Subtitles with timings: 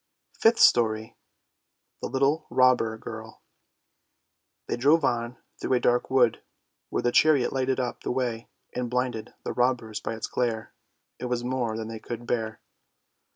[0.33, 1.15] FIFTH STORY
[2.01, 3.39] THE LITTLE ROBBER GIRL
[4.65, 6.41] They drove on through a dark wood,
[6.89, 10.73] where the chariot lighted up the way and blinded the robbers by its glare;
[11.19, 12.59] it was more than they could bear.